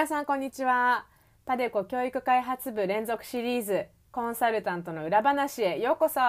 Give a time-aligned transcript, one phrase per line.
[0.00, 1.04] 皆さんこんにちは。
[1.44, 6.20] パデコ教育開発部連続シリーズコンサルタントの裏話へようこそ。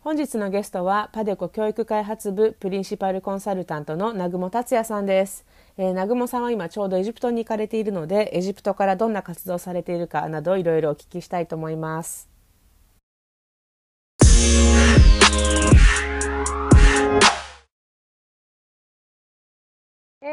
[0.00, 5.46] 本日のゲストはパデコ教育開発部プリンシパルコンサルタントの南雲達也さんです。
[5.78, 12.28] えー、南雲さんは今ちょうどエジプトに行かれているので、エジプトからどんな活動されているかなどいろいろお聞きしたいと思います。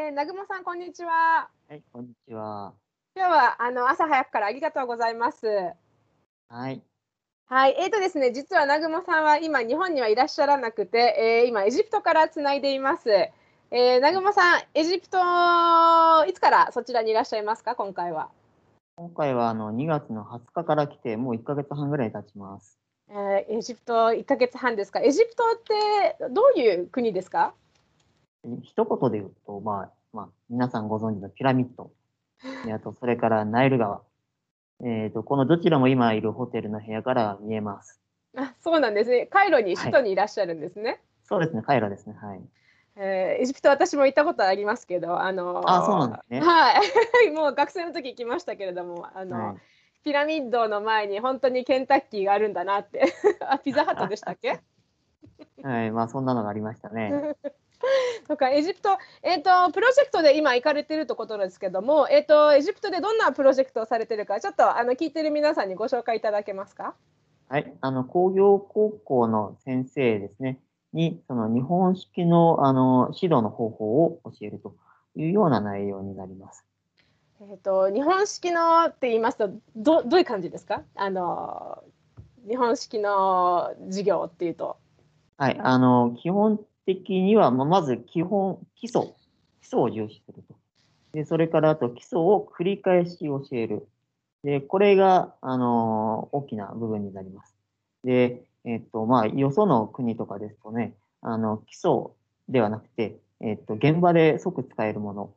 [0.04, 1.48] えー、南雲さん、こんにちは。
[1.66, 2.74] はい、こんにちは。
[3.16, 5.46] 今日はあの朝早くからありがとうございます。
[6.50, 6.82] はい。
[7.46, 13.08] はい、えーとですね、実は南雲さんは今日本にはいらっしゃらなくて、えー、今エジプトからつないでいます。
[13.08, 15.16] えー、南雲さん、エジプト
[16.28, 18.28] いつからそちらにいらっしゃいますか、今回は？
[18.96, 22.78] 今回はあの2月の20日から来て、もう1か月半ぐらい経ちます。
[23.08, 25.00] えー、エジプト1か月半ですか？
[25.00, 25.62] エジプトっ
[26.18, 27.54] てどういう国ですか？
[28.62, 31.90] 一言で言うと、まあ、まあ、皆さんご存知のピラミッド、
[32.72, 34.02] あと、それからナイル川、
[34.82, 38.00] えっ、ー、と、このどちらも今いるホテルの部屋から見えます。
[38.36, 39.26] あ、そうなんですね。
[39.26, 40.90] カイロに、首都にいらっしゃるんですね。
[40.90, 42.14] はい、そうですね、カイロですね。
[42.20, 42.40] はい。
[42.96, 46.40] えー、エジプト私も行ったことありますけど、あのー、あ、そうなんですね。
[46.40, 46.80] は
[47.26, 49.56] い、 もう学生の時行きましたけれども、あの、はい、
[50.04, 53.12] ピラミッドの前に本当にケンタッキーがあるんだなって、
[53.48, 54.60] あ、ピザハットでしたっけ？
[55.62, 57.34] はい、まあそんなのがありましたね。
[58.28, 66.94] とかエジプト、えーと、プロジェクトで今行かれてるってことなんですけども、えーと、エジプトでどんなプロジェクトをされてるかちょっとあの聞いてる皆さんにご紹介いただけますか？
[67.48, 70.58] はいあの工業高校の先生ですね
[70.94, 74.74] にその日本式のあの指導の方法を教えると
[75.16, 76.64] いうような内容になります。
[77.40, 80.82] えーと、日本式のって言いますとどどういう感じですか？
[80.94, 81.82] あの
[82.48, 84.76] 日本式の授業っていうと。
[85.36, 89.02] はい、あの基本的には、まず基本、基礎、
[89.60, 90.54] 基礎を重視すると。
[91.12, 93.86] で、それからあと基礎を繰り返し教える。
[94.42, 97.56] で、これが、あの大きな部分になります。
[98.02, 101.90] で、えっと、まあ、よその国とかですとね、あの、基礎
[102.48, 105.34] ではなくて、えっと、現場で即使えるもの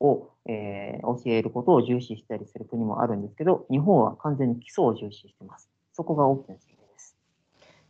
[0.00, 5.70] を、えー、教えることを重視したりする国もあるんですけど、日本は完全に基礎を重視してます。
[5.92, 6.60] そこが大きな違い
[6.92, 7.16] です。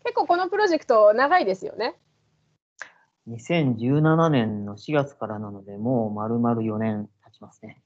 [0.04, 1.94] 結構このプロジェクト長いですよね。
[3.28, 7.80] 2017年の4月からなので、もう丸々4年経ちますね。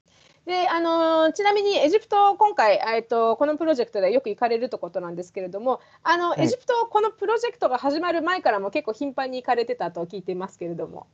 [0.49, 11.07] であのちなみにエジプト、今回、えっと、このプロジェクトでよく行かれるということなんですけれども、あの、はい、エジプト、このプロジェクトが始まる前からも結構頻繁に行かれてたと聞いていますけれども。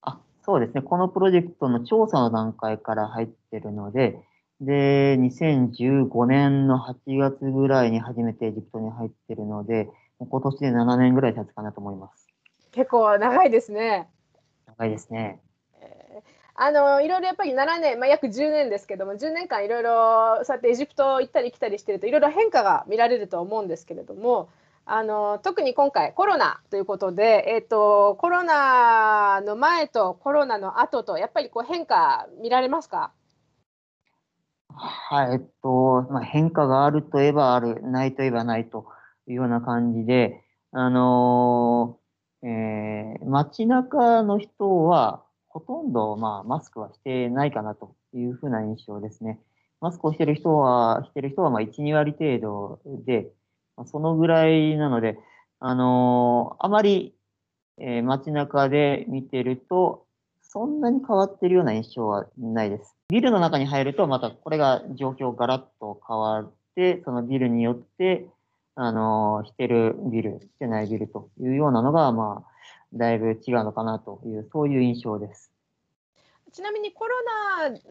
[0.00, 4.18] あそうですね、このプロジェクトの調査の段階から入ってるので、
[4.62, 12.29] で、2015年の8月ぐらいに初めてエジプトに入ってるので、今年で7年ぐらい経つかなと思います。
[12.72, 14.08] 結構長いですね。
[14.66, 15.40] 長いですね。
[15.80, 16.22] えー、
[16.54, 24.48] あのいろいろやっぱり7年、まあ、約10年ですけども10年間いろいろそうやってエジプト行ったり来たりしてるといろいろ変化が見られると思うんですけれども
[24.92, 33.12] あの特に今回コロナということで、えーと、コロナの前とコロナの後とやっぱりこう変化見られますか？
[34.74, 38.86] はい、えっと、まあ、変化があるといえばある、ないといえばないと
[39.28, 40.42] いうような感じで、
[40.72, 41.99] あの
[42.42, 49.40] えー、街中の人は、ほとんど、まあ、マスクはしてないかなというふうな印象ですね。
[49.80, 53.30] マスクをしてる人は、してる人は、まあ、1、2割程度で、
[53.76, 55.18] まあ、そのぐらいなので、
[55.58, 57.14] あのー、あまり、
[57.78, 60.06] えー、街中で見てると、
[60.42, 62.96] そんなに変わってるような印象はないです。
[63.08, 68.26] ビルの中に入ると、またこれが状況ガラッと変わって、そのビルによって、
[68.82, 72.50] あの、してるビル、してないビルというようなのが、まあ、
[72.94, 75.52] だいぶ違うのかなという、そういう印象です。
[76.50, 77.14] ちなみにコロ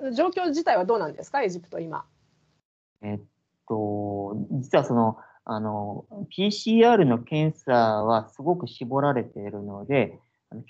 [0.01, 2.05] ナの状況自体はどうなんですか、エジプト、今。
[3.03, 3.19] えっ
[3.67, 6.05] と、実はその、あの、
[6.35, 10.19] PCR の検査はすごく絞られているので、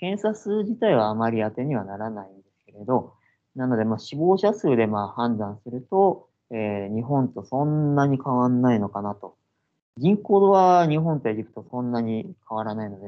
[0.00, 3.14] 検査数自体はあまり当てにはならないんですけれど、
[3.56, 9.39] なので、まあ、死亡者数でまあ判断すると、えー、日本とそんなに変わんないのかなと
[9.96, 13.06] 人口は日本とエジプトそんなに変わらないので、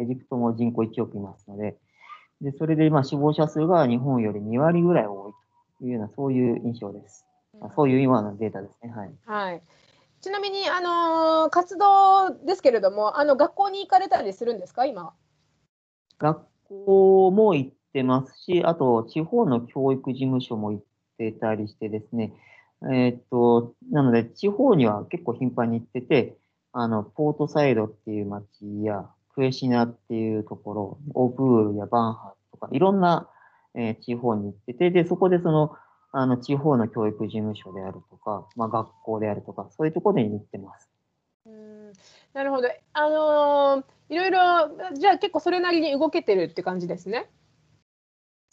[0.00, 1.76] エジプトも人口1億いますので、
[2.40, 5.32] で、それで今死亡者数が日本より2割ぐらい多い
[5.78, 7.26] というような、そういう印象です。
[7.60, 8.90] あそういう今のデータですね。
[8.90, 9.14] はい。
[9.24, 9.62] はい。
[10.20, 15.12] ちなみに、あのー活動ですけれども、あの学校に行かれたりするんですか、今。
[16.18, 20.84] 学校も行ってますし、あと地方の教育事務所も行っ
[21.18, 22.32] てたりしてですね、
[22.90, 26.36] えーっと、なので地方には結構頻繁に行ってて、
[26.72, 28.44] あの、ポートサイドっていう街
[28.82, 33.28] や、クエシナっていうところ、オープールやバンハとか、いろんな、
[33.74, 35.72] えー地方に行ってて、で、そこでその、
[36.12, 40.88] あの、地方の教育事務所であるとか、まあ、学校であるとか、そういうところに行ってます。
[41.46, 41.92] うん
[42.32, 42.68] なるほど。
[42.92, 44.38] あのーいろいろ、
[44.98, 47.30] じゃあ結構それなりに動けてるって感じですね。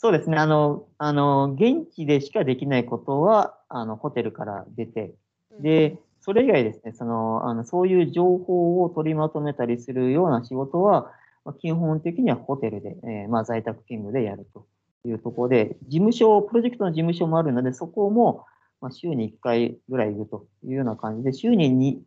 [0.01, 0.37] そうですね。
[0.37, 5.13] あの、あの、現地でしかできないことは、あの、ホテルから出て、
[5.59, 11.11] で、それ以外ですね、その、あの、そういう情報を取りまとめたりするような仕事は、
[11.45, 14.65] まあ基本的にはホテルで、えーまあ、在宅勤務でやると
[15.05, 18.45] いうところで、事務所、プロジェクトの事務所もあるので、そこも、
[18.81, 21.97] まあ、週に1回ぐらい行くというような感じで、週に 2,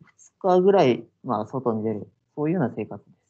[0.43, 3.24] 2日ぐらい、まあ、外に出る、そういうような生活です。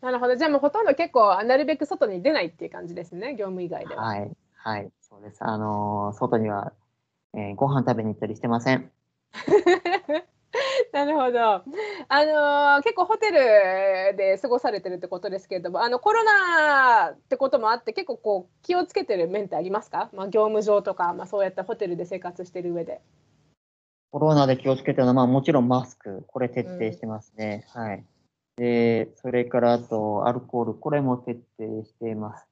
[0.00, 0.36] なるほど。
[0.36, 4.02] じゃあもうほとんど結構なるべく外に出ないっていう感じですね、業務以外では。
[4.04, 4.30] はい。
[4.56, 4.90] はい。
[5.00, 5.38] そうです。
[5.44, 6.72] あのー外には、
[7.34, 8.90] えーご飯食べに行ったりしてません。
[10.92, 11.38] なるほど。
[11.40, 20.10] あのー結構ホテルで過ごされてるってことですけれども、あのコロナってこともあって結構こう気をつけてる面ってありますか？
[20.12, 23.00] まあ業務上とか、まあそうやってホテルで生活してる上で。
[24.12, 27.66] コロナで気をつけてるのは、まあもちろんマスク、これ徹底してますね。
[27.68, 28.04] はい。
[28.56, 32.46] で、それからあと、アルコール、これも徹底しています。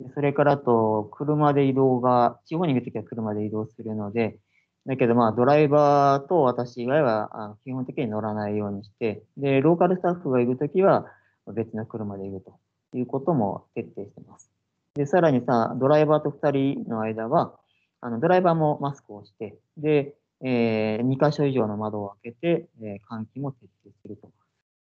[0.00, 4.38] でそれからあと、車で移動が、地方に行くときは車で移動するので、
[4.86, 11.06] だけどまあドライバーと私以外は基本的に乗らないようにして、で、ローカルスタッフが行くときは
[11.54, 12.44] 別の車で行く
[12.92, 14.50] ということも徹底しています。
[14.94, 17.54] で、さらにさ、ドライバーと2人の間は、
[18.00, 24.30] あの、ドライバーもマスクをして、で、えー、2箇所以上の窓を開けて、えー換気も徹底すると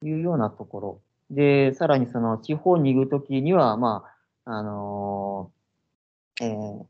[0.09, 1.01] いうようなところ。
[1.31, 4.05] で、さらにその地方に行くときには、ま
[4.45, 6.85] あ、あのーえー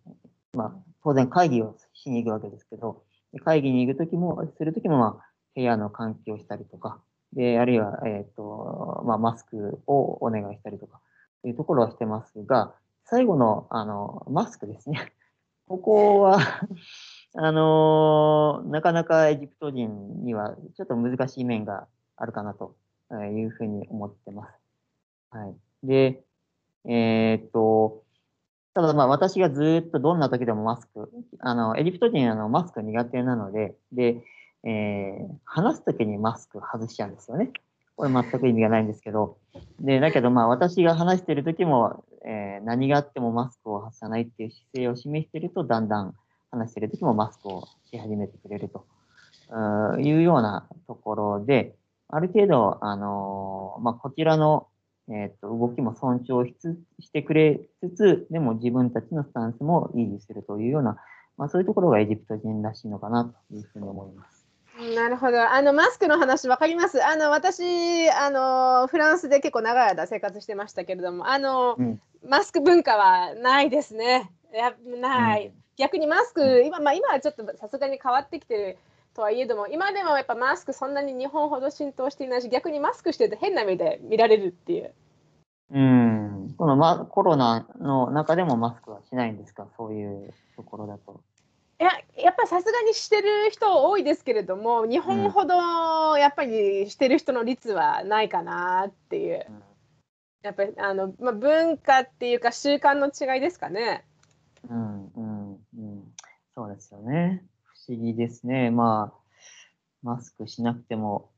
[0.55, 0.72] まあ、
[1.02, 3.02] 当然会議をしに行くわけですけど、
[3.44, 7.00] 会議に行くときも、するときも、まあ、部屋の換気をしたりとか、
[7.32, 11.00] で、あるいは、えっ、と、まあ、マスクをお願いしたりとか、
[11.43, 12.75] というところはしてますが、
[13.05, 15.12] 最後の、あの、マスクですね。
[15.66, 16.38] ここは、
[17.37, 22.76] あのーなかなかエジプト人にはちょっと難しい面があるかなと
[23.11, 24.53] いうふうに思ってます。
[25.31, 25.55] はい。
[25.83, 26.23] で、
[26.87, 28.03] えーっと、
[28.75, 31.11] ただまあ私がずっとどんな時でもマスク、
[31.41, 34.23] あの、エジプト人あのマスク苦手なので、で、
[34.65, 37.53] えー話す時にマスク外しちゃうんですよね。
[37.97, 39.37] これ全く意味がないんですけど、
[39.79, 46.15] で、だけどまあ私が話している時も、えー何があってもマスクを外さないっていう姿勢を示していると、だんだん
[46.50, 48.87] 話している時もマスクをし始めてくれると
[49.50, 51.75] ういうようなところで、
[52.14, 54.69] ある程度、あのーまあ、こちらの、
[55.08, 60.96] えーっと動きも尊重しつしてくれつつ、でも自分たちのスタンスも維持するというような、
[61.37, 64.46] まあ、そういうところがエジプト人らしいのかなというふうに思います。
[64.96, 65.40] なるほど。
[65.40, 67.05] あのマスクの話わかります？
[67.05, 74.32] あの私あのフランスで結構長い間生活してましたけれども、あの、うんマスク文化はないですね。
[74.55, 75.52] やない。
[75.76, 78.78] 逆にマスク今まあ今はちょっとさすがに変わってきてる
[79.14, 84.92] とはいえども、今でもやっぱマスクそんなに日本ほど浸透していないし、逆にマスクしてると変な目で見られるっていう。
[85.71, 86.54] うん。
[86.59, 89.66] この、ま、コロナの中でもマスクはしないんですか？
[89.76, 91.21] そういうところだと。
[91.80, 91.90] いや
[92.23, 99.47] やっぱさすがにしてる人多いですけれども、日本ほどやっぱりしてる人の率はないかなっていう。
[99.49, 99.62] うん
[100.42, 104.04] やっぱりあの、まあ、文化っていうか習慣の違いですかね。
[104.68, 106.04] うん、うん、うん。
[106.54, 107.42] そうですよね。
[107.87, 108.71] 不思議ですね。
[108.71, 109.19] まあ、
[110.03, 111.31] マスクしなくても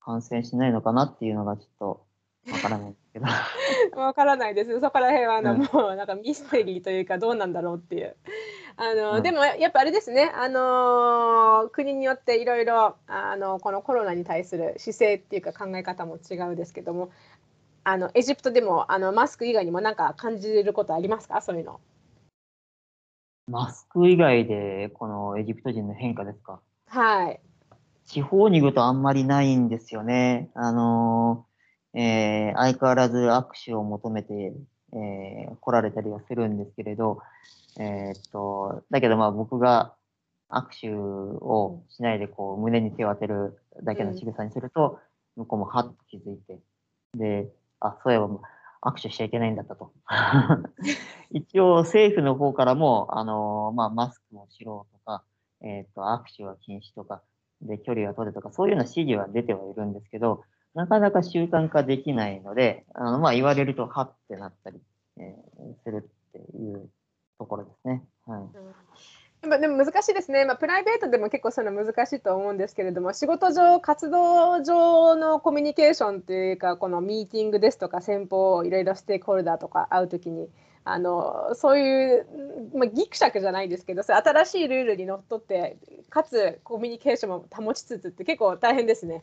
[0.00, 2.06] 感染しないのかなっていうのがちょっと
[2.50, 3.26] わからないんですけど。
[4.00, 4.80] わからないです。
[4.80, 8.16] そこら辺はあの、うんもうなんかミステリーというかどうなんだろうっていう。
[8.78, 10.32] あの、うんでもやっぱあれですね。
[10.34, 17.10] あの国によっていろいろあのこのコロナに対する姿勢っていうか考え方も違うですけども、
[17.84, 21.42] あのエジプトでもあのマスク以外にもなんか感じることありますか？
[21.42, 21.80] そういうの。
[23.48, 26.60] マスク以外でこのエジプト人の変化ですか？
[26.88, 27.40] はい。
[28.04, 30.50] 地方に行くとあんまりないんですよね。
[30.54, 34.52] あのーえー相変わらず握手を求めて、
[34.92, 37.20] えー来られたりはするんですけれど、
[37.78, 39.94] えーっと、だけどまあ僕が
[40.50, 44.98] 握手をしないでこう胸に手を当てるだけの仕草にすると、
[45.36, 46.58] 向こうもはっと気づいて、
[47.14, 47.48] で、
[47.80, 48.28] あ、そういえば、
[48.86, 49.92] 握手しちゃいけないんだったと。
[51.30, 55.24] 一応政府の方からも、あの、まあ、マスクもしろとか、
[55.60, 57.22] えっ、と、握手は禁止とか、
[57.62, 60.42] で、距離は取れとか、そういうような指示は出てはいるんですけど、
[60.74, 64.80] なかなか習慣化できないので、あの、まあ、言われると、はってなったり、
[65.18, 66.88] えー、するっていう
[67.38, 68.04] ところですね。
[68.26, 68.42] はい。
[69.46, 80.48] まあ、でも難しいですね、まあ、プライベートでも結構その難しいと思うんですけれども仕事上活動上のコミュニケーションというかこのミーティングですとか先方いろいろステークホルダーとか会う時に
[80.84, 82.26] あのそういう、
[82.74, 85.78] まあ、ギクシャクじゃないですけどそ新しいルールにのっとって
[86.10, 89.22] かつコミュニケーションも保ちつつって結構大変ですね。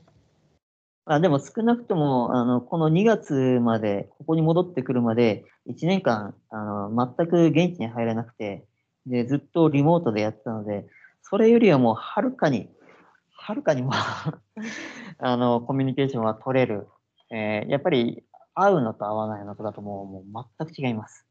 [1.05, 8.65] あでも少なくともあのこの2月までここに戻ってくるまで1年間あの全く現地に入らなくて
[9.05, 10.85] で、ずっとリモートでやってたので、
[11.21, 12.69] それよりはもうはるかに、
[13.31, 13.91] はるかにも
[15.19, 16.87] あの、コミュニケーションは取れる。
[17.29, 21.25] えー、やっぱり会うのと会わないのとだともうもう全く違います。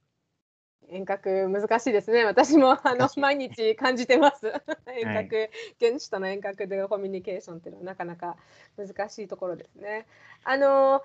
[0.89, 2.25] 遠隔難しいですね。
[2.25, 4.47] 私もあの毎日感じてます。
[4.87, 5.51] 遠隔、はい、
[5.81, 8.37] 現地との遠隔でのコミュニケーションっていうのはなかなか
[8.77, 10.07] 難しいところですね。
[10.45, 11.03] あの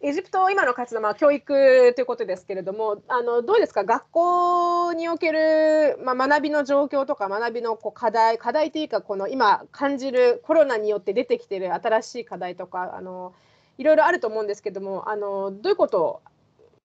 [0.00, 3.82] エジプト今の活動は教育ということですけれどもあのどうですか？
[3.82, 13.34] 学校における、まあ、学びの状況とか学びのこう課題課題というかこの今感じるコロナによって出てきている新しい課題とかあの
[13.76, 16.20] いろいろあると思うんですけどもあのどういうことを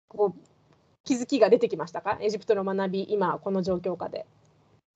[0.08, 0.40] こう
[1.04, 2.18] 気づきが出てきましたか？
[2.20, 4.26] エジプトの学び今この状況下で。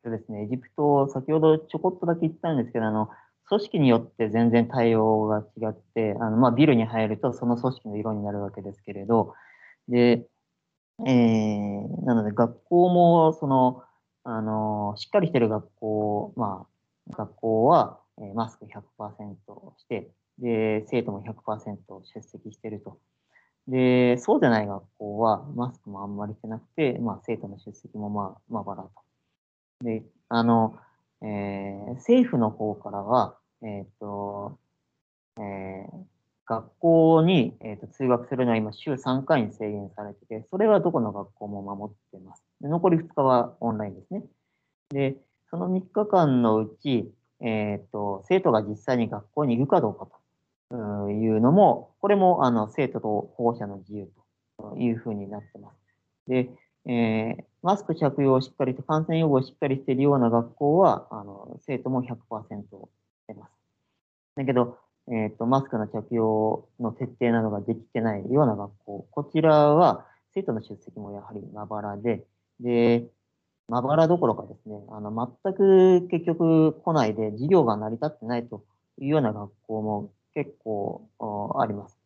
[0.04, 0.42] そうですね。
[0.44, 3.10] エジプト先ほどちょこっとだけ言ったんですけどあの
[3.48, 9.34] 組織によって全然対応が違って、あの、まあ、ビルに入るとその組織の色になるわけですけれど、
[9.88, 10.28] で、
[11.06, 13.84] えー、なので学校も、その、
[14.24, 16.68] あの、しっかりしてる学校、ま
[17.10, 19.36] あ、学校は、え、マスク100%
[19.78, 23.00] して、で、生徒も100%出席してると。
[23.68, 28.90] で、そうでない学校は、マスクもあんまりしてなくて、まあ、生徒の出席もまあ、まあ、バラと。
[29.82, 30.78] で、あの、
[31.22, 34.60] えー、政府の方からは、えっ、ー、と、
[35.40, 36.06] えー、
[36.46, 42.44] 学校に、えーと、通学するのは今週3回に制限されてて、それはどこの学校も守ってます。
[42.62, 44.24] で残り2日はオンラインですね。
[44.90, 45.18] で、
[45.50, 50.08] その3日間のうち、えっ、ー、と、生徒が実際に学校に行くかどうか
[50.70, 54.10] というのも、これもあの生徒と保護者の自由
[54.58, 55.76] というふうになってます。
[56.28, 56.50] で、
[56.88, 62.18] えー、マスク着用をしっかりと、感染予防をしっかりしているような学校は、あの生徒も100%し
[63.28, 63.52] てます。
[64.36, 64.78] だけど、
[65.10, 72.24] えっ、ー、と、マスクの着用の徹底などができてないような学校、こちらは生徒の出席もやはりまばらで、
[72.62, 73.06] で、
[73.68, 75.12] まばらどころかですね、あの、
[75.44, 78.64] 全く結局来ないで授業が成り立ってないと
[79.00, 81.10] いうような学校も結構
[81.60, 81.98] あります。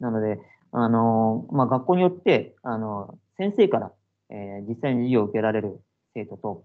[0.00, 0.40] なので、
[0.72, 3.92] あの、まあ、学校によって、あの、先生から
[4.32, 5.80] えー、実際に授業を受けられる
[6.14, 6.64] 生徒と、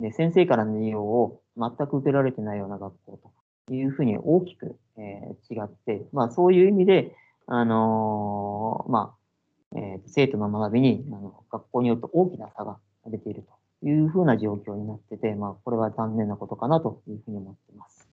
[0.00, 3.20] で先生からの授業を全く受けられてないような学校
[3.68, 7.16] というふうに大きく、えー、違って、まあ、そういう意味で、
[7.46, 9.24] あのー、まあ
[9.76, 13.44] えー、生徒の学びにあの学校によって大きな差が出ている
[13.82, 18.08] というふうな状況になってて、まあ、これは残念なことかなというふうに思っています。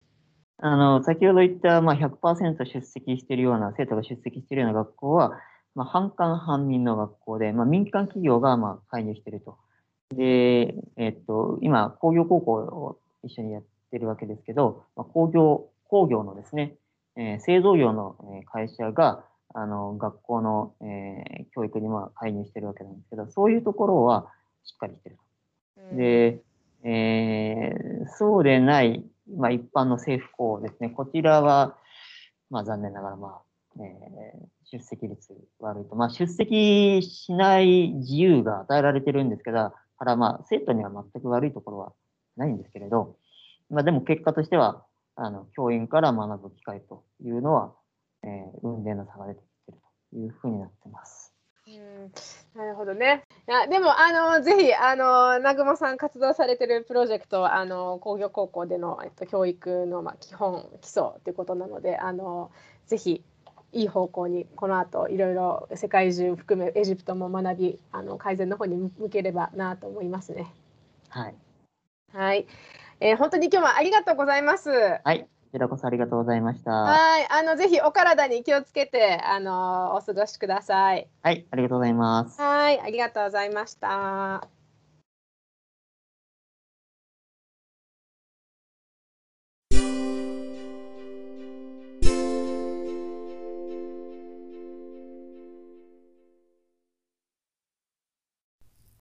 [0.60, 5.34] あの、先ほど言った、まあ100%出席しているような、生徒が出席しているような学校は、
[5.78, 9.60] まあ、半官半民の学校で、まあ、民間企業がまあ介入していると。
[10.10, 16.74] で、えっと、今、工業高校を一緒にやってるわけですけど、まあ、工業、工業のですね、
[17.16, 18.16] えー、製造業の
[18.52, 24.32] 会社が、あの、学校の、えー、教育にまあ介入してるわけなんですけど、そういうところは
[24.64, 25.18] しっかりしてる
[25.92, 25.96] と。
[25.96, 26.42] で、
[26.84, 29.04] えー、そうでない、
[29.38, 31.78] まあ、一般の政府校ですね、こちらは、
[32.50, 33.47] まあ、残念ながら、まあ、
[33.80, 35.96] えー、出席率悪いと。
[35.96, 41.94] まあ、出席しない自由が与えられてるんですけど、からまあ、生徒には全く悪いところは
[42.36, 43.18] ないんですけれど、
[43.70, 47.74] まあ、でも結果としては、あの、教員から学ぶ機会というのは、
[48.24, 49.78] えー、運命の差が出てきてる
[50.12, 51.34] というふうになってます。
[51.68, 52.12] うん
[52.56, 53.24] なるほどね。
[53.48, 62.52] いやでもあのぜひあの南雲さん活動されてるプロジェクトあの工業高校でのえっと教育のまあ基本基礎ということなのであの
[62.86, 63.22] ぜひ
[63.74, 70.52] いい方向にこの後いろいろ世界中含めエジプトも学びあの改善の方に向ければなと思いますね。
[71.10, 71.36] はい。
[72.14, 72.48] はい。
[73.00, 74.70] えー、本当に今日はありがとうございます。
[74.70, 75.22] はい。
[75.22, 76.72] こちらこそありがとうございました。
[76.72, 77.28] はい。
[77.30, 81.08] あのぜひお体に気をつけてあのお過ごしください。
[81.22, 81.46] はい。
[81.52, 82.42] ありがとうございます。
[82.42, 82.80] はい。
[82.80, 84.57] ありがとうございました。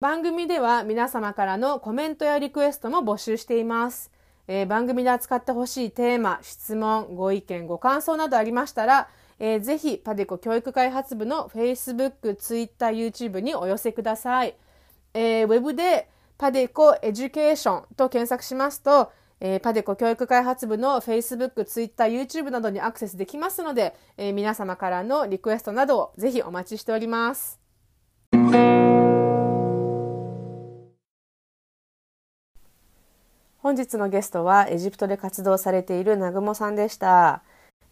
[0.01, 4.11] 番組では皆様からのコメントやリクエストも募集しています。
[4.47, 9.09] えー、番組で扱ってほしいテーマ、質問、ご意見、ご感想などありましたら、
[9.39, 14.55] えー、ぜひパデコ教育開発部の Facebook、Twitter、YouTube にお寄せください。
[15.15, 19.11] えー、ウェブでパデコエデュケーションと検索しますと、
[19.41, 27.64] えー、パデコ教育開発部の Facebook、Twitter、YouTube などにアクセスできますので、えー、皆様からのリクエストなどをぜひお待ちしております。
[33.65, 37.43] 本日のゲストはエジプトで活動されている南雲さんでした。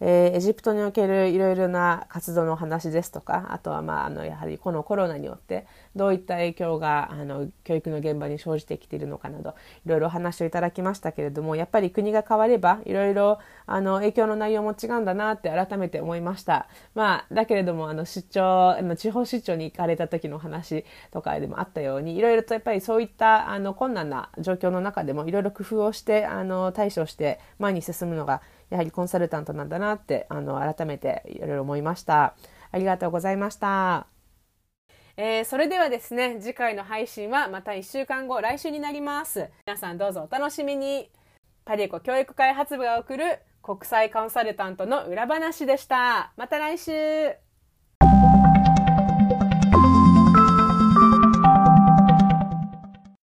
[0.01, 16.69] えー、エジプトにおけるいろいろな活動の話ですとかあとは、まあ、あのやはりこのコロナによってどういった影響があの教育の現場に生じてきているのかなどいろいろお話をいただきましたけれどもやっぱり国が変わればいろいろあの影響の内容も違うんだなって改めて思いました。
[16.95, 32.35] まあ、だけれどもあの出張地方出張に行かれた時の話とかでもあったようにいろいろとやっぱりそういったあの困難な状況の中でもいろいろ工夫をしてあの対処して前に進むのがやはりコンサルタントなんだなってあの改めていろいろ思いました。
[32.71, 34.12] ありがとうございました。
[35.17, 39.51] えー、それではですね、次回の配信はまた1週間後、来週になります。
[39.67, 41.11] 皆さんどうぞお楽しみに。
[41.65, 46.33] パリエコ教育開発部が送る国際コンサルタントの裏話でした。
[46.37, 46.93] また来週